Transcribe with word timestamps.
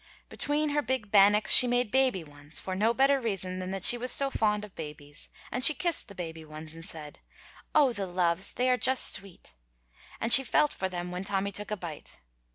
Between 0.29 0.69
her 0.69 0.81
big 0.81 1.11
bannocks 1.11 1.53
she 1.53 1.67
made 1.67 1.91
baby 1.91 2.23
ones, 2.23 2.59
for 2.59 2.73
no 2.73 2.91
better 2.91 3.21
reason 3.21 3.59
than 3.59 3.69
that 3.69 3.83
she 3.83 3.99
was 3.99 4.11
so 4.11 4.31
fond 4.31 4.65
of 4.65 4.73
babies, 4.75 5.29
and 5.51 5.63
she 5.63 5.75
kissed 5.75 6.07
the 6.07 6.15
baby 6.15 6.43
ones 6.43 6.73
and 6.73 6.83
said, 6.83 7.19
"Oh, 7.75 7.93
the 7.93 8.07
loves, 8.07 8.53
they 8.53 8.71
are 8.71 8.77
just 8.77 9.11
sweet!" 9.13 9.53
and 10.19 10.33
she 10.33 10.43
felt 10.43 10.73
for 10.73 10.89
them 10.89 11.11
when 11.11 11.23
Tommy 11.23 11.51
took 11.51 11.69
a 11.69 11.77
bite. 11.77 12.19